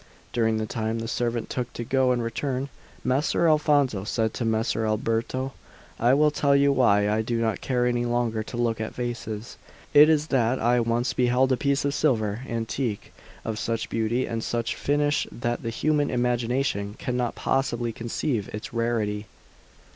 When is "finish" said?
14.75-15.27